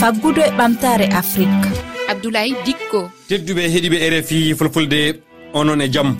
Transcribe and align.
faggudu 0.00 0.40
e 0.40 0.50
ɓamtare 0.58 1.06
afrique 1.20 1.68
abdoulaye 2.08 2.54
dikko. 2.64 3.10
Tedduɓe 3.28 3.60
e 3.64 3.68
heeɗiɓe 3.72 3.96
rfi 4.20 4.54
fulfulde 4.54 5.20
onon 5.54 5.80
e 5.80 5.88
jaam 5.90 6.16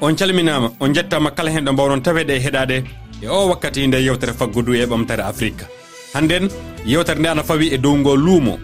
on 0.00 0.14
calminama 0.16 0.72
on 0.80 0.92
jettama 0.94 1.30
kala 1.30 1.50
hen 1.50 1.64
ɗo 1.64 1.72
mbawnon 1.72 2.02
tawede 2.02 2.30
e 2.36 2.40
heɗade 2.40 2.76
e 3.22 3.28
o 3.28 3.48
wakkati 3.48 3.86
nde 3.86 4.02
yewtere 4.04 4.32
faggudu 4.32 4.74
e 4.74 4.86
ɓamtare 4.86 5.22
afrique 5.22 5.64
hannden 6.14 6.48
yewtere 6.86 7.18
nde 7.20 7.28
ana 7.28 7.42
fawi 7.42 7.68
e 7.74 7.78
downgo 7.78 8.16
luumo. 8.16 8.58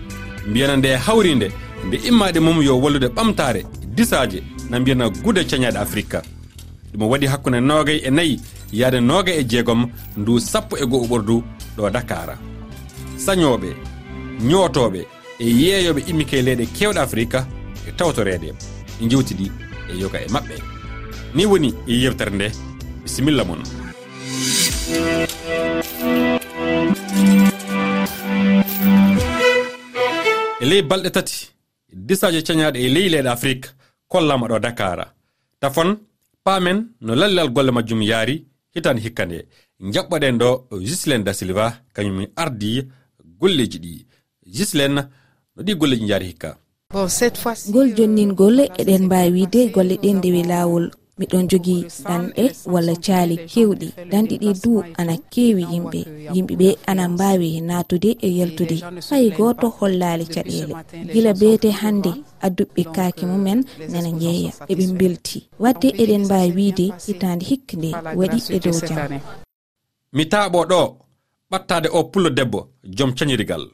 Mbiyana 0.49 0.77
nde 0.77 0.97
hawri 0.97 1.35
nde 1.35 1.53
nde 1.87 1.97
immaɗe 2.09 2.41
mum 2.41 2.63
yo 2.63 2.81
wallude 2.81 3.07
ɓamtare 3.09 3.65
disaje 3.95 4.43
na 4.71 4.81
mbiyana 4.81 5.09
guude 5.11 5.43
cañaɗe 5.45 5.79
afrique 5.79 6.19
ɗum 6.93 7.03
waɗi 7.11 7.27
hakkunde 7.27 7.61
nogay 7.61 8.01
e 8.05 8.11
nayyi 8.11 8.41
yaade 8.73 9.01
noga 9.01 9.33
e 9.33 9.45
jeegom 9.45 9.87
ndu 10.17 10.41
sappo 10.41 10.77
e 10.77 10.87
goho 10.87 11.07
ɓordu 11.07 11.43
ɗo 11.77 11.91
dakara 11.91 12.37
sañoɓe 13.17 13.98
ñootoɓe 14.41 15.01
e 15.39 15.45
yeeyoɓe 15.61 16.01
immike 16.11 16.43
leyɗe 16.43 16.65
kewɗe 16.77 17.01
africa 17.01 17.47
e 17.89 17.93
tawtorede. 17.93 18.53
Ɗi 19.01 19.09
jewtidi 19.11 19.51
e 19.91 19.99
yoga 20.01 20.19
e 20.21 20.27
maɓɓe. 20.35 20.57
Ni 21.35 21.47
woni 21.47 21.75
e 21.87 21.93
yewtere 22.03 22.31
nde. 22.31 22.49
Bisimilla 23.03 23.45
moon 23.45 23.63
e 30.61 30.65
ley 30.71 30.83
balɗe 30.83 31.11
tati 31.11 31.37
disaji 31.93 32.41
cañaɗe 32.47 32.79
e 32.79 32.89
ley 32.95 33.09
leyɗe 33.09 33.29
afrique 33.37 33.69
kollama 34.09 34.47
ɗo 34.49 34.59
dakara 34.59 35.07
tafon 35.61 35.91
paamen 36.45 36.79
no 37.01 37.15
lallal 37.15 37.49
golle 37.53 37.71
majjum 37.73 38.03
yaari 38.03 38.47
hitande 38.75 39.01
hikka 39.05 39.25
nde 39.27 39.39
jaɓɓoɗen 39.95 40.39
ɗo 40.41 40.49
juslen 40.89 41.25
da 41.25 41.33
silva 41.35 41.67
kañum 41.95 42.27
ardi 42.37 42.89
golleji 43.41 43.79
ɗi. 43.79 44.08
gislene 44.57 45.03
no 45.57 45.63
ɗi 45.67 45.73
golleji 45.81 46.07
jaari 46.11 46.27
hikka. 46.31 46.51
Gol 47.73 47.89
jonnin 47.97 48.33
golle 48.35 48.65
eɗen 48.81 49.03
mbawi 49.07 49.31
wiide 49.37 49.61
golle 49.75 49.95
ɗen 50.03 50.21
dewi 50.23 50.43
lawol 50.51 50.87
miɗon 51.19 51.45
jogui 51.51 51.79
ɗanɗe 52.09 52.45
walla 52.73 52.95
caali 53.07 53.37
kewɗi 53.51 53.89
ɗanɗe 54.11 54.35
ɗi 54.43 54.51
du 54.63 54.73
ana 55.01 55.15
kewi 55.33 55.63
yimɓe. 55.73 56.01
yimɓeɓe 56.35 56.69
ana 56.91 57.05
mbawi 57.15 57.49
natude 57.69 58.11
e 58.27 58.29
yaltude. 58.39 58.77
hay 59.11 59.27
goto 59.37 59.67
hollali 59.79 60.25
caɗele 60.35 60.75
gila 61.13 61.33
beete 61.41 61.69
hande 61.81 62.11
adduɓɓe 62.47 62.83
kaake 62.95 63.25
mumen 63.31 63.61
nana 63.93 64.11
jeeya 64.21 64.51
eɓe 64.73 64.85
belti 64.99 65.39
wadde 65.63 65.89
eɗen 66.03 66.23
mbawi 66.27 66.51
wiide 66.57 66.85
hitande 67.07 67.45
hikka 67.51 67.75
nde 67.77 67.91
waɗi 68.19 68.39
e 68.55 68.59
dow 68.65 68.79
jam 68.89 69.11
mi 70.17 70.23
taaɓo 70.33 70.61
ɗo 70.71 70.81
ɓattade 71.51 71.89
o 71.93 72.01
pullo 72.11 72.31
debbo 72.31 72.61
joom 72.97 73.11
cañirigal. 73.19 73.65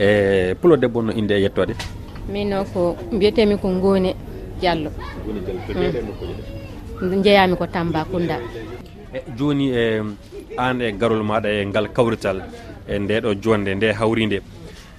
e 0.00 0.54
pulo 0.60 0.76
debbo 0.76 1.02
no 1.02 1.12
inde 1.12 1.34
e 1.36 1.42
yettode 1.44 1.74
min 2.32 2.48
noon 2.48 2.64
ko 2.72 2.96
mbiyetemi 3.12 3.58
ko 3.58 3.68
ngone 3.68 4.14
diallo. 4.60 4.90
Mm. 7.00 7.22
Jeeyami 7.24 7.56
ko 7.56 7.66
tamba 7.66 8.04
kunda. 8.04 8.36
E 9.12 9.20
joni 9.36 9.66
e 9.72 10.00
an 10.56 10.80
e 10.80 10.92
garol 10.92 11.22
maɗa 11.24 11.48
e 11.48 11.66
ngal 11.66 11.86
kawrital 11.96 12.38
e 12.88 12.98
ndeɗo 12.98 13.34
jonde 13.42 13.74
nde 13.74 13.92
hawride 13.98 14.38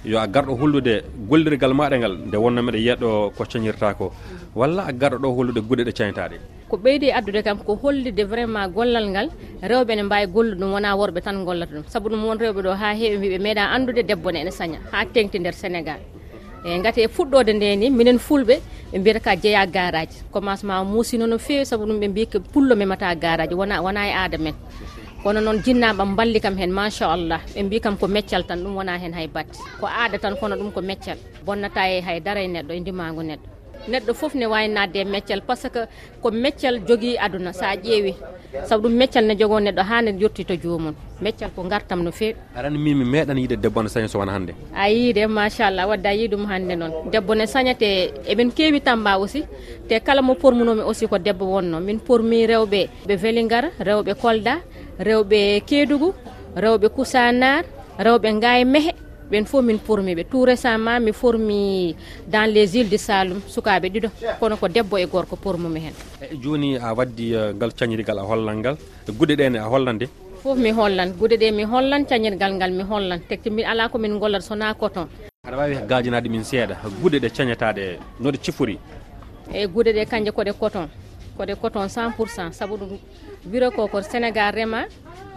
yo 0.04 0.18
a 0.18 0.26
garɗo 0.26 0.54
hollude 0.60 0.94
gollirgal 1.28 1.72
maɗa 1.74 1.96
ngal 1.98 2.14
nde 2.26 2.36
wonno 2.36 2.62
mbiɗa 2.62 2.78
yiyaɗo 2.78 3.08
ko 3.36 3.42
cañirta 3.50 3.94
ko 3.94 4.12
walla 4.54 4.82
a 4.86 4.92
garɗo 4.92 5.18
ɗo 5.22 5.34
hollude 5.36 5.60
guɗe 5.68 5.82
ɗe 5.84 5.92
cañtaɗe 5.98 6.36
ko 6.72 6.78
ɓeydi 6.84 7.12
addude 7.12 7.40
kam 7.44 7.58
ko 7.66 7.72
hollide 7.82 8.24
vraiment 8.24 8.72
gollal 8.76 9.06
ngal 9.12 9.28
rewɓe 9.70 9.92
ne 9.96 10.02
mbawi 10.08 10.26
gollude 10.34 10.58
ɗum 10.60 10.72
wona 10.72 10.96
worɓe 10.96 11.20
tan 11.20 11.44
gollata 11.44 11.72
ɗum. 11.74 11.84
Saabu 11.92 12.08
ɗum 12.08 12.24
won 12.24 12.38
rewɓe 12.38 12.60
ɗo 12.64 12.72
ha 12.80 12.94
heewi 12.98 13.16
mbiɓe 13.18 13.38
meeɗa 13.44 13.62
andude 13.74 14.02
debbo 14.08 14.32
ne 14.32 14.38
ene 14.40 14.50
saña 14.50 14.78
ha 14.90 15.04
tengti 15.04 15.38
nder 15.38 15.52
sénégal. 15.52 16.00
Eyyi 16.64 16.80
gati 16.82 17.00
e 17.02 17.08
fuɗɗode 17.08 17.52
nde 17.52 17.76
ni 17.76 17.90
minen 17.90 18.18
fulɓe 18.18 18.54
ɓe 18.90 18.98
mbiyata 18.98 19.20
ka 19.20 19.36
jeeya 19.36 19.66
garaji. 19.66 20.16
Commencement 20.32 20.84
muusino 20.84 21.26
no 21.26 21.36
fewi 21.38 21.66
saabu 21.66 21.84
ɗum 21.84 21.98
ɓe 22.00 22.08
mbi 22.08 22.26
ko 22.32 22.38
pullo 22.52 22.74
memata 22.74 23.14
garaji 23.14 23.54
wona 23.54 23.82
wona 23.82 24.08
e 24.08 24.12
aada 24.12 24.38
men. 24.38 24.54
Kono 25.22 25.40
noon 25.40 25.58
jinnaɓam 25.64 26.16
balli 26.16 26.40
kam 26.40 26.56
hen 26.56 26.70
machallah. 26.72 27.40
Ɓe 27.54 27.62
mbi 27.64 27.80
kam 27.80 27.98
ko 27.98 28.06
meccal 28.08 28.46
tan 28.46 28.64
ɗum 28.64 28.74
wona 28.76 28.96
hen 28.96 29.12
hay 29.12 29.26
batte. 29.28 29.58
Ko 29.78 29.86
aada 29.86 30.18
tan 30.18 30.36
kono 30.40 30.56
ɗum 30.56 30.72
ko 30.72 30.80
meccal. 30.80 31.18
Bonnata 31.44 31.84
e 31.90 32.00
haydara 32.00 32.40
e 32.40 32.48
neɗɗo 32.48 32.72
e 32.72 32.80
ndimago 32.80 33.22
neɗɗo. 33.22 33.61
neɗɗo 33.88 34.12
fof 34.14 34.34
ne 34.34 34.46
wawi 34.46 34.68
nadde 34.68 34.96
e 35.00 35.04
meccal 35.04 35.40
par 35.42 35.56
ce 35.56 35.68
que 35.68 35.80
ko 36.22 36.30
meccal 36.30 36.80
jogui 36.88 37.16
aduna 37.18 37.52
sa 37.52 37.74
ƴeewi 37.76 38.14
saabu 38.68 38.88
ɗum 38.88 38.94
meccal 38.96 39.24
ne 39.26 39.34
jogo 39.36 39.58
neɗɗo 39.60 39.82
ha 39.82 40.02
nde 40.02 40.20
yetti 40.22 40.44
to 40.44 40.54
jomum 40.56 40.94
meccal 41.20 41.50
ko 41.54 41.62
gartam 41.64 42.02
no 42.02 42.10
fewi 42.12 42.36
aɗani 42.56 42.78
mimi 42.78 43.04
meeɗan 43.04 43.38
yiide 43.38 43.56
debbo 43.56 43.82
ne 43.82 43.88
saña 43.88 44.08
so 44.08 44.18
wona 44.18 44.32
hannde. 44.32 44.52
A 44.74 44.88
yiide 44.90 45.26
machallah 45.26 45.86
wadde 45.88 46.06
a 46.06 46.14
yii 46.14 46.28
ɗum 46.28 46.44
hannde 46.46 46.74
noon. 46.76 46.92
Debbo 47.10 47.34
ne 47.34 47.46
sañate 47.46 48.12
eɓen 48.28 48.50
keewi 48.52 48.80
tamba 48.80 49.16
aussi 49.18 49.44
te 49.88 49.98
kala 50.00 50.22
mo 50.22 50.34
pormunomi 50.34 50.82
aussi 50.82 51.06
ko 51.08 51.18
debbo 51.18 51.44
wonno. 51.46 51.80
Min 51.80 51.98
pormi 52.00 52.46
rewɓe 52.46 52.88
ɓe 53.06 53.14
velingara 53.16 53.68
rewɓe 53.80 54.14
kolda 54.14 54.58
rewɓe 54.98 55.60
keedugu 55.66 56.12
rewɓe 56.56 56.88
kusanar 56.88 57.64
rewɓe 57.98 58.28
ngaye 58.34 58.64
mehe. 58.64 58.92
ɓen 59.32 59.44
fof 59.46 59.62
min 59.64 59.78
formi 59.78 60.14
ɓe. 60.14 60.24
Tout 60.30 60.44
récemment 60.44 61.00
mi 61.00 61.12
formi 61.12 61.96
dans 62.28 62.46
les 62.54 62.76
îles 62.76 62.88
de 62.90 62.96
salum 62.98 63.40
sukaɓe 63.54 63.88
ɗiɗo. 63.94 64.08
Kono 64.40 64.56
ko 64.56 64.68
debbo 64.68 64.96
e 64.98 65.06
gorko 65.06 65.36
pormumi 65.36 65.80
hen. 65.84 65.94
Eyyi 66.22 66.36
joni 66.42 66.76
a 66.76 66.92
waddi 66.94 67.32
eh, 67.34 67.52
ngal 67.56 67.72
cañirigal 67.78 68.18
a 68.18 68.22
hollal 68.30 68.56
ngal 68.56 68.76
guɗe 69.18 69.34
ɗene 69.40 69.56
a 69.58 69.68
hollande 69.72 70.06
fof 70.42 70.58
mi 70.58 70.70
hollan 70.72 71.10
guɗe 71.18 71.36
ɗe 71.42 71.50
mi 71.56 71.62
hollan 71.64 72.02
cañirgal 72.10 72.52
ngal 72.58 72.72
mi 72.72 72.82
hollan. 72.90 73.20
Tekti 73.28 73.48
mi 73.50 73.62
ala 73.64 73.88
komin 73.88 74.18
gollat 74.18 74.42
sona 74.42 74.74
coton. 74.74 75.06
Aɗa 75.46 75.56
wawi 75.56 75.76
gajinaɗe 75.88 76.28
min 76.28 76.44
seeɗa. 76.44 76.74
Guɗe 77.02 77.18
ɗe 77.22 77.28
cañataɗe 77.36 77.84
noɗe 78.20 78.38
cifori. 78.44 78.78
Eyyi 79.54 79.66
guɗe 79.74 79.90
ɗe 79.96 80.04
kanje 80.10 80.30
koɗe 80.30 80.52
coton. 80.60 80.88
kode 81.36 81.54
coton 81.60 81.88
100 81.88 82.16
pourcent 82.16 82.52
saabu 82.52 82.76
ɗum 82.76 82.98
wiro 83.52 83.70
ko 83.70 83.88
ko 83.88 84.00
sénégal 84.02 84.54
rema 84.54 84.84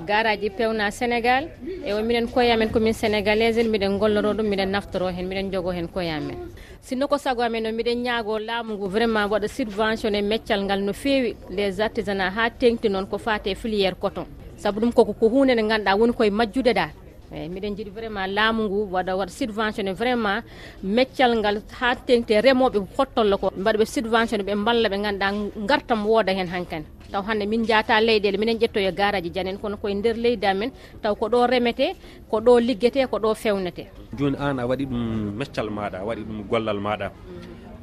garaji 0.07 0.49
pewna 0.49 0.91
sénégal. 0.91 1.47
E 1.85 1.93
minen 2.01 2.27
koyamen 2.27 2.69
komin 2.69 2.93
sénégalais 2.93 3.57
en 3.57 3.69
miɗen 3.69 3.97
golloro 3.99 4.33
ɗum 4.33 4.47
miɗen 4.47 4.69
naftoro 4.71 5.07
hen 5.07 5.27
miɗen 5.27 5.51
jogo 5.51 5.71
hen 5.71 5.87
koyamen. 5.87 6.35
Sinno 6.81 7.07
ko 7.07 7.17
sago 7.17 7.41
amen 7.41 7.65
o 7.67 7.71
miɗen 7.71 8.03
ñaago 8.03 8.39
laamu 8.39 8.73
ngu 8.73 8.87
vraiment 8.89 9.27
waɗa 9.31 9.47
subventionné 9.47 10.21
meccal 10.21 10.61
ngal 10.63 10.81
no 10.83 10.93
fewi 10.93 11.35
les 11.49 11.79
artisanat 11.79 12.33
ha 12.35 12.49
tengti 12.49 12.89
noon 12.89 13.05
ko 13.07 13.17
fate 13.17 13.55
filiére 13.55 13.95
coton. 13.99 14.25
Saabu 14.57 14.79
ɗum 14.79 14.91
koko 14.93 15.13
ko 15.13 15.29
hunde 15.29 15.53
nde 15.55 15.67
ganduɗa 15.69 15.95
woni 15.97 16.13
koye 16.13 16.29
majjude 16.29 16.73
dal 16.73 16.89
eyyi 17.33 17.49
miɗen 17.49 17.75
jiiɗi 17.77 17.91
vraiment 17.97 18.27
laamu 18.37 18.63
ngu 18.67 18.79
waɗa 18.93 19.13
waɗa 19.19 19.31
subventionné 19.39 19.93
vraiment 19.93 20.43
meccal 20.83 21.31
ngal 21.39 21.57
ha 21.79 21.95
tengte 22.07 22.33
remoɓe 22.45 22.77
hottolla 22.97 23.35
ko 23.37 23.47
mbaɗaɓe 23.57 23.85
subventionné 23.93 24.43
ɓe 24.47 24.53
mballa 24.61 24.87
ɓe 24.89 24.97
ganduɗa 25.03 25.65
gartam 25.69 26.05
wooda 26.05 26.31
hen 26.37 26.47
hankkane 26.53 26.85
taw 27.11 27.21
hande 27.27 27.45
min 27.51 27.63
jaata 27.69 28.01
leyɗele 28.07 28.37
minen 28.37 28.57
ƴettoyo 28.61 28.91
garaji 28.99 29.29
janen 29.35 29.57
kono 29.61 29.77
koye 29.77 29.95
nder 29.95 30.15
leydi 30.23 30.45
amen 30.47 30.71
taw 31.01 31.13
ko 31.15 31.25
ɗo 31.33 31.47
remete 31.51 31.95
ko 32.29 32.37
ɗo 32.45 32.59
liggete 32.67 33.07
ko 33.11 33.17
ɗo 33.23 33.33
fewnete 33.41 33.83
joni 34.17 34.37
an 34.39 34.59
a 34.59 34.65
waɗi 34.69 34.85
ɗum 34.85 35.03
meccal 35.39 35.69
maɗa 35.69 35.97
a 36.01 36.05
waɗi 36.07 36.21
ɗum 36.27 36.39
gollal 36.49 36.79
maɗa 36.79 37.07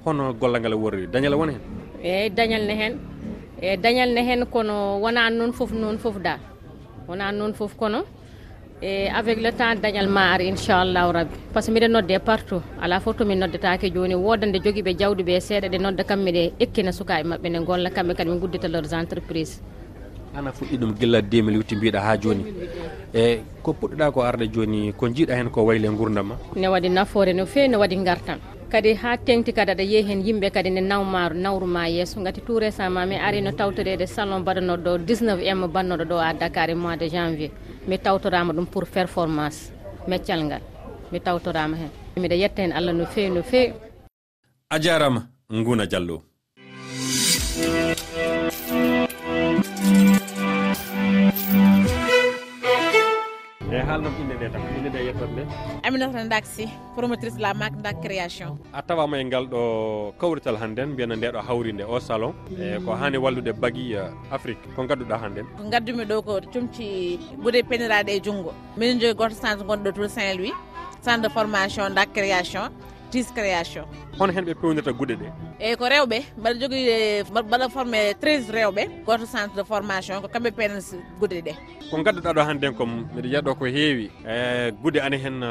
hono 0.05 0.33
gollal 0.35 0.61
ngal 0.61 0.75
worri 0.75 1.07
dañal 1.07 1.35
won 1.35 1.51
hen? 1.55 1.61
Eyyi 2.03 2.31
dañal 2.31 2.63
ne 2.67 2.75
hen. 2.75 2.95
E 3.63 3.77
dañal 3.77 4.11
ne 4.15 4.21
hen 4.29 4.45
kono 4.47 4.99
wona 5.03 5.31
noon 5.31 5.53
foof 5.53 5.71
noon 5.73 5.99
foof 5.99 6.17
da 6.19 6.39
wona 7.09 7.31
noon 7.33 7.53
foof 7.55 7.77
kono 7.77 8.03
e 8.83 9.09
avec 9.09 9.39
le 9.41 9.51
temps 9.53 9.77
dañal 9.81 10.09
ma 10.09 10.33
ar 10.35 10.41
inchallahu 10.41 11.13
rabbi. 11.13 11.37
Par 11.53 11.63
ce 11.63 11.69
que 11.71 11.75
miɗen 11.75 11.93
nodde 11.93 12.19
partout. 12.19 12.63
Ala 12.83 12.99
fof 13.01 13.17
tomin 13.17 13.39
noddetake 13.39 13.93
joni. 13.95 14.15
Wodande 14.15 14.59
joguiɓe 14.65 14.93
jawduɓe 15.01 15.41
seeɗa 15.41 15.69
ɗe 15.73 15.79
nodda 15.79 16.03
kamɓe 16.05 16.31
ɗe 16.37 16.43
ekkina 16.63 16.93
sukaɓe 16.93 17.25
mabɓe 17.31 17.49
ne 17.51 17.59
golla 17.65 17.91
kamɓe 17.91 18.13
kadi 18.17 18.31
ɓe 18.31 18.39
guddita 18.41 18.69
leurs 18.69 18.93
entreprise 18.93 19.61
ana 20.35 20.51
fuɗɗi 20.53 20.77
ɗum 20.81 20.95
gilla 20.99 21.21
2008 21.21 21.77
mbiɗa 21.77 22.01
ha 22.01 22.17
joni 22.17 22.45
e 23.15 23.41
ko 23.63 23.73
puɗɗoɗa 23.73 24.13
ko 24.13 24.21
arde 24.23 24.47
joni 24.55 24.93
ko 24.97 25.07
jiiɗa 25.09 25.35
hen 25.37 25.51
ko 25.51 25.63
wayle 25.63 25.89
gurdam 25.89 26.33
ne 26.57 26.67
waɗi 26.69 26.89
nafoore 26.89 27.33
no 27.35 27.45
fewi 27.47 27.69
ne 27.69 27.77
waɗi 27.77 27.97
gartam 28.05 28.39
kadi 28.73 28.95
ha 28.95 29.17
tengti 29.17 29.53
kadi 29.53 29.73
aɗa 29.73 29.85
yeehi 29.85 30.09
hen 30.09 30.21
yimɓe 30.25 30.51
kadi 30.51 30.71
ne 30.71 30.81
nawmaru 30.81 31.35
nawruma 31.37 31.89
yesso 31.89 32.21
gati 32.25 32.41
tout 32.41 32.59
récent 32.61 32.89
mi 33.07 33.17
ari 33.17 33.43
no 33.43 33.53
tawtorede 33.53 34.07
salon 34.09 34.41
mbaɗanoɗo 34.41 34.97
ɗo 34.97 35.05
19 35.05 35.45
m 35.55 35.67
bannoɗo 35.69 36.05
ɗo 36.11 36.17
a 36.19 36.33
dakar 36.33 36.71
e 36.71 36.75
mois 36.75 36.97
de 36.97 37.09
janvier. 37.09 37.51
mi 37.87 37.99
tawtorama 37.99 38.53
ɗum 38.53 38.67
pour 38.67 38.87
performance 38.87 39.73
meccal 40.09 40.41
ngal. 40.45 40.63
Mi 41.13 41.21
tawtorama 41.21 41.77
hen. 41.77 41.91
Miɗa 42.17 42.35
yetta 42.35 42.63
hen 42.63 42.73
allah 42.73 42.93
no 42.95 43.07
fewi 43.07 43.31
no 43.31 43.43
fewi. 43.43 43.75
A 44.71 44.79
jarama 44.79 45.21
guna 45.51 45.87
diallo. 45.87 46.23
haalnam 53.93 54.15
inde 54.23 54.35
nde 54.39 54.49
tan 54.53 54.63
inde 54.79 54.89
nde 54.93 55.01
yettata 55.07 55.27
nde 55.35 55.43
aminata 55.87 56.25
dak 56.35 56.45
sy 56.55 56.65
promotrice 56.97 57.39
la 57.45 57.51
marque 57.61 57.81
dak 57.87 57.97
création. 58.05 58.51
A 58.73 58.81
tawama 58.83 59.17
e 59.21 59.25
ngal 59.25 59.45
ɗo 59.53 59.61
kawrital 60.21 60.57
hannden 60.63 60.89
mbiyana 60.93 61.17
nde 61.17 61.29
ɗo 61.35 61.41
hawri 61.49 61.73
nde 61.73 61.85
o 61.85 62.01
salon. 62.01 62.33
E 62.65 62.79
ko 62.85 62.91
hani 63.01 63.19
wallude 63.25 63.53
bagui 63.63 63.93
eh, 63.95 64.09
afrique 64.37 64.65
ko 64.77 64.81
gadduɗa 64.91 65.17
hannden. 65.23 65.47
Ko 65.59 65.63
gaddumi 65.73 66.05
ɗo 66.11 66.17
ko 66.27 66.33
comci 66.53 67.19
ɓuure 67.43 67.61
peniraɗe 67.69 68.11
e 68.17 68.21
junngo. 68.25 68.53
Minen 68.77 69.01
jogui 69.01 69.15
goto 69.21 69.35
centre 69.35 69.65
gonɗo 69.69 69.93
tour 69.95 70.09
saint 70.09 70.35
louis 70.39 70.55
centre 71.05 71.23
de 71.23 71.29
formation 71.29 71.91
dak 71.95 72.09
création. 72.15 72.71
artiste 73.13 73.35
création 73.35 73.85
hono 74.19 74.33
hen 74.33 74.45
ɓe 74.45 74.55
pewnirta 74.55 74.93
guuɗe 74.93 75.15
ɗe? 75.21 75.27
Eyyi 75.61 75.77
ko 75.77 75.85
rewɓe 75.89 76.19
mbaɗa 76.39 76.55
jogui 76.61 76.89
e, 76.89 77.23
mbaɗa 77.31 77.69
formé 77.69 78.15
13 78.15 78.51
rewɓe 78.53 78.83
goto 79.07 79.27
centre 79.27 79.57
de 79.57 79.65
formation 79.65 80.21
ko 80.23 80.29
kamɓe 80.29 80.51
penen 80.57 80.81
guuɗe 81.21 81.43
ɗe. 81.45 81.53
Ko 81.91 82.03
gadduɗa 82.03 82.33
ɗo 82.33 82.41
hannden 82.49 82.75
kom 82.75 82.91
mbiɗa 83.13 83.29
yiya 83.29 83.43
ko 83.59 83.65
heewi 83.67 84.11
e 84.27 84.71
guuɗe 84.83 85.01
ana 85.01 85.17
hen 85.17 85.43
e, 85.43 85.51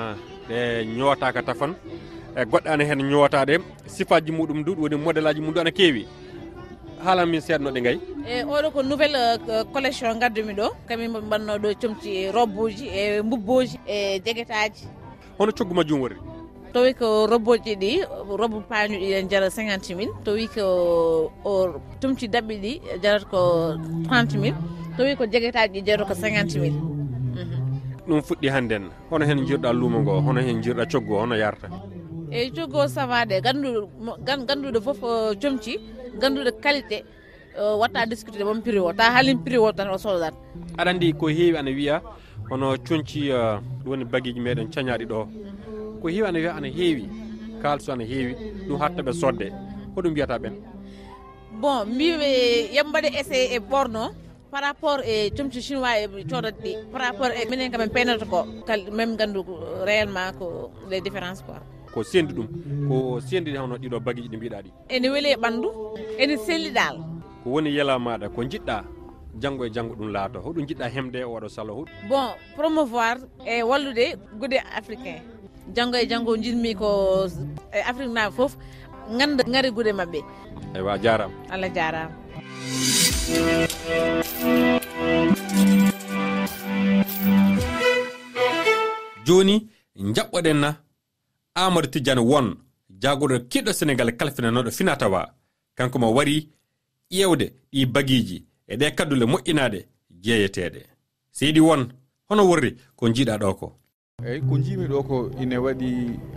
ɗe 0.50 0.86
ñootaka 0.98 1.42
tafan. 1.44 1.76
E 2.36 2.46
goɗɗe 2.46 2.68
ana 2.70 2.84
hen 2.84 3.00
ñootaɗe 3.10 3.62
sifaji 3.86 4.32
muɗum 4.32 4.64
du 4.64 4.74
ɗum 4.76 4.82
woni 4.82 4.96
modéle 4.96 5.28
aji 5.30 5.42
mum 5.42 5.54
du 5.54 5.60
ana 5.60 5.72
keewi. 5.72 6.08
Haalan 7.06 7.30
min 7.30 7.42
seednoɗe 7.42 7.82
gay 7.84 8.00
e 8.28 8.44
oɗo 8.44 8.72
ko 8.74 8.82
nouvelle 8.84 9.38
e, 9.50 9.64
collection 9.74 10.18
gaddumi 10.20 10.54
ɗo 10.54 10.68
kamin 10.88 11.10
mbanno 11.12 11.58
ɗo 11.58 11.76
comci 11.82 12.32
robbuji 12.32 12.88
e 12.90 13.22
mbubboji 13.22 13.78
e 13.88 14.20
jeguetaji 14.26 14.88
hono 15.38 15.52
coggu 15.52 15.74
majjum 15.74 16.02
woni. 16.02 16.31
to 16.74 16.82
wi 16.84 16.94
ko 16.94 17.28
robboji 17.28 17.76
ɗi 17.76 17.92
robbo 18.40 18.62
pañuɗi 18.70 19.14
en 19.14 19.30
jara 19.30 19.50
cinquante 19.50 19.94
mille. 19.96 20.12
To 20.24 20.32
wi 20.34 20.48
ko 20.48 21.32
o 21.44 21.82
tumci 22.00 22.28
dabɓi 22.28 22.56
ɗi 22.64 22.72
jarata 23.04 23.26
ko 23.32 23.40
trente 24.08 24.38
mille. 24.38 24.56
To 24.98 25.04
wi 25.04 25.16
ko 25.16 25.26
jeguetaji 25.26 25.80
ɗi 25.82 25.86
jarata 25.86 26.08
ko 26.10 26.14
cinquante 26.16 26.56
mille. 26.60 26.80
Mhm. 26.80 28.08
Ɗum 28.08 28.22
fuɗɗi 28.22 28.48
hannden 28.50 28.84
hono 29.10 29.26
hen 29.26 29.46
jirɗa 29.48 29.74
luumo 29.74 30.00
ngo 30.00 30.22
hono 30.22 30.40
hen 30.42 30.62
jirɗa 30.64 30.86
coggu 30.92 31.14
hono 31.20 31.36
yarta. 31.36 31.68
Eyyi 32.32 32.52
coggu 32.52 32.72
coggo 32.72 32.88
savade 32.88 33.42
ganduɗo 33.44 33.90
ganduɗo 34.48 34.80
foof 34.82 35.02
comci 35.42 35.78
ganduɗo 36.22 36.52
qualité 36.64 37.04
watta 37.80 38.06
discuté 38.06 38.44
mon 38.44 38.62
prix 38.62 38.80
o 38.80 38.94
ta 38.94 39.12
haalin 39.12 39.38
prix 39.44 39.58
o 39.58 39.72
tan 39.74 39.90
o 39.90 39.98
sodat 39.98 40.34
aɗa 40.78 40.90
andi 40.92 41.14
ko 41.14 41.28
heewi 41.28 41.58
ana 41.58 41.72
wiya 41.72 42.02
hono 42.50 42.76
coñci 42.88 43.30
eh, 43.30 43.60
ɗum 43.84 43.90
woni 43.92 44.06
baguiji 44.06 44.40
meɗen 44.40 44.68
cañaɗi 44.72 45.06
ɗo. 45.06 45.26
Mhm. 45.26 45.61
ko 46.02 46.08
heewi 46.08 46.28
ana 46.28 46.40
wiya 46.40 46.56
ana 46.56 46.68
heewi. 46.68 47.06
Kalisu 47.62 47.92
ana 47.92 48.04
heewi. 48.04 48.34
Ɗum 48.68 48.80
hatta 48.80 49.02
ɓe 49.02 49.14
sodde. 49.14 49.48
Hoɗum 49.96 50.12
mbiyata 50.12 50.38
ɓen? 50.44 50.54
Bon 51.62 51.86
mbiɓe 51.86 52.28
yooɓe 52.76 52.90
mbaɗa 52.90 53.10
essayé 53.20 53.56
e 53.56 53.60
ɓorno 53.60 54.04
par 54.52 54.62
rapport 54.64 55.00
e 55.06 55.30
comci 55.38 55.62
chinois 55.62 55.98
e 56.04 56.24
codat 56.30 56.56
ɗi. 56.64 56.72
Par 56.92 57.02
rapport 57.02 57.32
e 57.32 57.46
minen 57.50 57.72
kamen 57.72 57.90
peynata 57.90 58.26
ko 58.26 58.46
kal 58.68 58.82
même 58.92 59.16
gandu 59.16 59.42
réellement 59.86 60.32
ko 60.40 60.72
les 60.90 61.02
différences 61.02 61.42
quoi. 61.42 61.60
Ko 61.94 62.04
sendi 62.04 62.34
ɗum? 62.34 62.48
Ko 62.88 63.20
sendi 63.20 63.56
hono 63.56 63.76
ɗiɗo 63.78 64.00
bagueji 64.00 64.30
ɗi 64.30 64.38
mbiɗa 64.38 64.62
ɗi? 64.64 64.70
Ene 64.90 65.08
weeli 65.10 65.30
e 65.32 65.36
ɓandu 65.36 65.70
ene 66.20 66.38
selli 66.38 66.72
ɗal 66.72 66.98
ko 67.44 67.50
woni 67.50 67.72
yela 67.74 67.98
maɗa 68.00 68.30
ko 68.30 68.44
jiɗɗa 68.44 68.84
janggo 69.42 69.66
e 69.66 69.70
janggo 69.74 69.96
ɗum 69.96 70.12
laato 70.14 70.40
hoɗum 70.40 70.66
jiɗɗa 70.68 70.88
hemde 70.94 71.20
e 71.20 71.24
oɗo 71.24 71.50
salo 71.50 71.74
huɗ 71.74 71.88
bon 72.10 72.30
promouvoir 72.56 73.18
e 73.46 73.64
wallude 73.64 74.16
gude 74.40 74.58
africain. 74.78 75.22
janggo 75.76 75.98
e 75.98 76.06
janggo 76.06 76.38
jinmi 76.38 76.76
ko 76.76 76.90
e 77.72 77.80
afrique 77.90 78.14
naɓe 78.14 78.32
foof 78.36 78.54
ganda 79.18 79.44
gaari 79.44 79.72
guure 79.72 79.92
mabɓe 79.94 80.20
eywa 80.76 80.98
jarama 81.04 81.34
allah 81.54 81.70
jarama 81.76 82.16
joni 89.26 89.56
jaɓɓoɗenna 90.16 90.70
amadou 91.56 91.92
tidiane 91.92 92.22
won 92.22 92.48
jaagoɗo 93.02 93.36
kiɗɗo 93.52 93.72
sénégal 93.74 94.10
kalfinanoɗo 94.20 94.72
finatawa. 94.72 95.22
Kanko 95.76 96.00
mo 96.00 96.08
wari 96.16 96.50
ƴewde 97.12 97.46
ɗi 97.74 97.86
bagiji 97.94 98.38
e 98.68 98.74
ɗe 98.80 98.88
kaddule 98.98 99.26
moƴƴinaɗe 99.26 99.80
jeeyeteɗe 100.24 100.82
seydi 101.32 101.60
won 101.60 101.82
hono 102.30 102.44
worri 102.50 102.72
ko 102.96 103.04
jiiɗa 103.16 103.38
ɗo 103.42 103.50
ko. 103.60 103.81
eyyi 104.26 104.42
ko 104.50 104.58
jiimi 104.58 104.86
ɗo 104.88 105.00
ko 105.04 105.16
ine 105.42 105.58
waɗi 105.58 105.90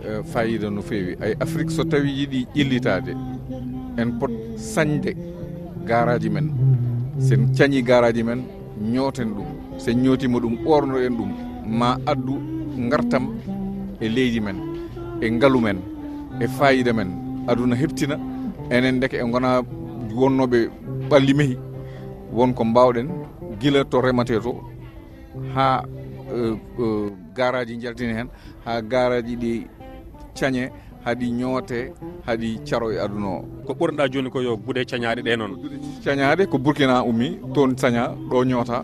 e, 0.07 0.23
fayida 0.31 0.69
no 0.69 0.81
feewi. 0.81 1.15
Ay 1.21 1.33
afrique 1.39 1.69
so 1.71 1.83
tawi 1.83 2.09
yiiɗi 2.09 2.47
ƴillitade 2.55 3.11
en 3.97 4.09
pot 4.19 4.31
sañde 4.57 5.11
garaji 5.85 6.29
men. 6.29 6.47
Sen 7.19 7.53
cañi 7.57 7.81
garaji 7.83 8.23
men 8.23 8.43
ñooten 8.81 9.29
ɗum. 9.35 9.47
Sen 9.77 10.01
ñootima 10.03 10.39
ɗum 10.39 10.55
ɓornoɗen 10.65 11.15
ɗum. 11.17 11.31
Ma 11.79 11.97
addu 12.05 12.33
gartam 12.89 13.25
e 14.01 14.07
leydi 14.09 14.39
men 14.39 14.57
e 15.21 15.29
ngaalu 15.29 15.59
men 15.61 15.77
e 16.41 16.47
fayida 16.47 16.93
men. 16.93 17.09
Aduna 17.47 17.75
heptina 17.75 18.17
enen 18.71 18.99
deke 18.99 19.13
e 19.17 19.23
gona 19.31 19.61
wonnoɓe 20.15 20.69
ɓalli 21.09 21.33
mehi. 21.35 21.57
Wonko 22.33 22.63
mbawɗen 22.65 23.07
guila 23.59 23.85
to 23.85 24.01
remate 24.01 24.39
to 24.41 24.53
ha 25.53 25.83
garaji 27.35 27.77
jaltini 27.77 28.13
hen 28.13 28.27
ha 28.65 28.81
garaji 28.81 29.35
ɗi 29.35 29.67
cañe 30.39 30.69
haɗi 31.05 31.31
ñoote 31.31 31.93
haɗi 32.25 32.59
caro 32.69 32.91
e 32.91 32.97
aduna 32.99 33.27
o. 33.27 33.45
Ko 33.65 33.73
ɓurɗa 33.73 34.09
joni 34.11 34.29
ko 34.29 34.41
yo 34.41 34.57
guuɗe 34.57 34.85
cañaɗe 34.85 35.21
ɗe 35.21 35.35
noon? 35.37 35.53
Cañaɗe 36.03 36.47
ko 36.49 36.57
burkina 36.57 37.03
ummi 37.03 37.39
toon 37.53 37.75
caña 37.75 38.09
ɗo 38.29 38.43
ñoota 38.45 38.83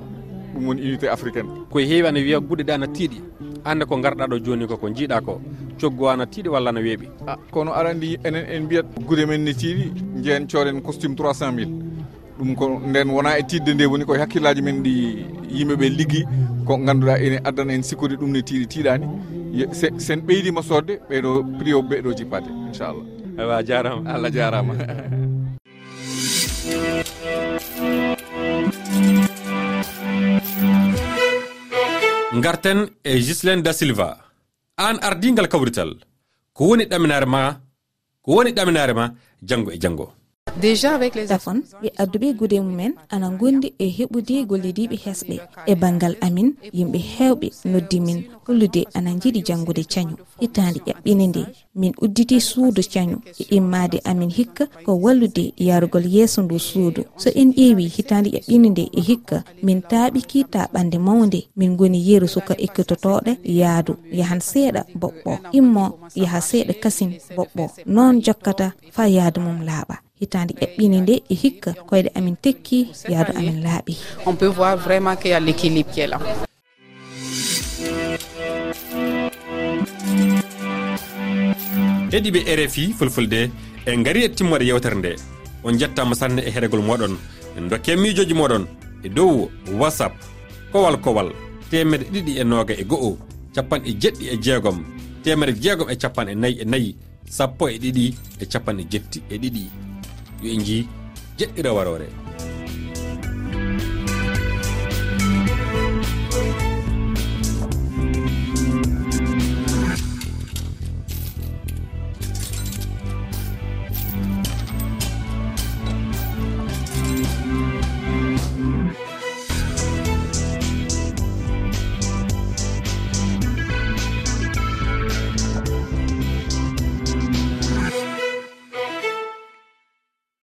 ɗum 0.53 0.67
woni 0.67 0.81
unité 0.81 1.07
africaine. 1.09 1.49
Koye 1.69 1.85
heewi 1.87 2.07
ana 2.07 2.19
wiya 2.19 2.39
guuɗe 2.39 2.63
ɗe 2.63 2.73
ana 2.73 2.87
tiiɗi 2.87 3.21
anda 3.65 3.85
ko 3.85 3.97
garɗa 3.97 4.27
ɗo 4.27 4.37
joni 4.45 4.67
ko 4.67 4.77
ko 4.77 4.87
jiiɗa 4.89 5.21
ko 5.25 5.41
coggu 5.79 6.07
ana 6.09 6.25
tiiɗi 6.25 6.49
walla 6.49 6.69
ana 6.69 6.79
weeɓi? 6.81 7.07
A 7.27 7.37
kono 7.51 7.71
aɗa 7.73 7.89
andi 7.89 8.17
enen 8.23 8.45
en 8.49 8.63
mbiyat 8.63 8.85
guuɗe 9.07 9.25
men 9.27 9.43
ne 9.43 9.51
tiiɗi 9.53 9.91
jeen 10.23 10.47
cooren 10.47 10.81
costume 10.81 11.15
300 11.15 11.51
mille. 11.51 11.73
Ɗum 12.39 12.55
ko 12.55 12.79
nden 12.85 13.09
wona 13.09 13.37
e 13.39 13.43
tidde 13.43 13.73
nde 13.73 13.85
woni 13.85 14.05
koye 14.05 14.19
hakkillaji 14.19 14.61
men 14.61 14.83
ɗi 14.83 15.25
yimɓeɓe 15.51 15.89
liggui 15.89 16.25
ko 16.65 16.77
ganduɗa 16.87 17.15
ene 17.25 17.37
addana 17.47 17.73
en 17.73 17.83
sikkude 17.83 18.15
ɗum 18.19 18.31
ne 18.31 18.41
tiiɗi 18.47 18.65
tiiɗani 18.71 19.05
sen 20.05 20.19
ɓeydima 20.27 20.61
sodde 20.69 20.93
ɓeɗo 21.09 21.29
prix 21.57 21.73
o 21.73 21.81
ɓeɗo 21.81 22.09
jippade 22.17 22.49
inchallah. 22.67 23.05
Awa 23.39 23.63
jarama 23.63 24.01
allah 24.13 24.31
jarama 24.37 24.73
garten 32.43 32.79
e 33.03 33.11
gislin 33.19 33.61
da 33.65 33.71
silva. 33.73 34.09
An 34.77 34.97
ardingal 35.01 35.47
kawrital. 35.47 35.91
Ko 36.53 36.61
woni 36.69 36.85
ɗaminare 36.85 37.25
ma 37.25 37.41
ko 38.23 38.29
woni 38.35 38.51
ɗaminare 38.57 38.93
ma 38.93 39.05
janggo 39.49 39.71
e 39.71 39.77
janggo 39.83 40.05
ɗafon 40.59 41.63
ɓe 41.81 41.89
adduɓe 41.97 42.33
gude 42.33 42.59
mumen 42.59 42.93
ana 43.09 43.29
gondi 43.39 43.73
e 43.79 43.85
heɓude 43.97 44.45
gollidiɓe 44.49 44.95
hesɓe. 45.05 45.35
E 45.65 45.75
bangal 45.75 46.15
amin 46.21 46.53
yimɓe 46.73 46.99
hewɓe 47.15 47.47
noddi 47.71 47.99
min. 47.99 48.19
Hollude 48.47 48.81
ana 48.93 49.11
jiiɗi 49.21 49.41
janggude 49.47 49.83
cañu 49.93 50.15
hitande 50.41 50.79
ƴaɓɓine 50.87 51.23
e 51.23 51.27
nde. 51.27 51.41
Min 51.75 51.93
udditi 52.03 52.39
suudu 52.41 52.81
cañu 52.93 53.15
e 53.39 53.43
immade 53.57 53.97
amin 54.03 54.29
hikka 54.29 54.65
ko 54.85 54.91
wallude 55.03 55.53
yarugol 55.57 56.05
yeeso 56.15 56.41
ndu 56.41 56.59
suudu. 56.59 57.01
So 57.17 57.29
en 57.41 57.51
ƴeewi 57.53 57.87
hitande 57.95 58.29
ƴaɓɓine 58.29 58.65
e 58.67 58.69
nde 58.69 58.83
e 58.93 59.01
hikka 59.01 59.43
min 59.63 59.81
taaɓiki 59.81 60.43
taɓande 60.53 60.97
mawde 60.99 61.39
min 61.55 61.75
goni 61.77 61.99
yeeru 62.07 62.27
suka 62.27 62.53
ekkitotoɗe 62.65 63.31
yaadu 63.43 63.93
yahan 64.11 64.41
seeɗa 64.41 64.81
boɓɓo. 65.01 65.31
Immo 65.59 65.99
yaha 66.15 66.39
seeɗa 66.41 66.73
kasin 66.83 67.11
boɓɓo. 67.37 67.63
Noon 67.85 68.21
jokkata 68.25 68.73
fa 68.91 69.03
yaadu 69.07 69.39
mum 69.41 69.61
laaɓa. 69.69 70.10
hitande 70.21 70.53
ƴaɓɓine 70.61 70.97
nde 71.01 71.15
e 71.29 71.35
hikka 71.35 71.71
koyɗe 71.89 72.09
amin 72.15 72.35
tekki 72.43 72.87
yaadu 73.09 73.31
amin 73.39 73.57
laaɓi. 73.65 73.97
On 74.25 74.35
peut 74.35 74.53
voir 74.57 74.77
vraiment 74.77 75.15
qu'il 75.15 75.23
que 75.23 75.29
ya 75.29 75.39
l'équilibre 75.39 75.91
qui 75.91 76.01
est 76.01 76.07
là. 76.07 76.19
Heɗiɓe 82.11 82.39
rfi 82.55 82.93
fulfulde 82.93 83.49
e 83.85 83.91
gaari 84.03 84.23
e 84.25 84.29
timmode 84.29 84.63
yewtere 84.63 84.95
nde. 84.95 85.15
On 85.63 85.73
jettama 85.79 86.15
sanne 86.15 86.39
e 86.39 86.51
heɗegol 86.51 86.81
moɗon 86.81 87.17
en 87.57 87.67
dokke 87.69 87.89
e 87.91 87.95
miijoji 87.95 88.33
moɗon 88.33 88.65
e 89.03 89.09
dow 89.09 89.49
whatsapp 89.79 90.13
kowal 90.71 90.97
kowal 91.01 91.29
temeɗe 91.69 92.05
ɗiɗi 92.13 92.39
e 92.39 92.43
nooga 92.43 92.73
e 92.73 92.83
go'o 92.83 93.17
capanɗe 93.55 93.89
jeɗɗi 94.01 94.25
e 94.33 94.37
jeegom 94.43 94.83
temeɗe 95.23 95.53
jeegom 95.61 95.89
e 95.89 95.95
capanɗe 95.95 96.35
nayyi 96.35 96.61
e 96.61 96.65
nayyi 96.65 96.95
e 97.27 97.31
sappo 97.31 97.69
e 97.69 97.77
ɗiɗi 97.77 98.13
e 98.41 98.45
capanɗe 98.45 98.83
jetti 98.91 99.19
e 99.29 99.37
ɗiɗi. 99.37 99.90
yo 100.41 100.51
en 100.53 100.61
jii 100.63 100.87
jeɗɗira 101.37 101.71
warore. 101.73 102.07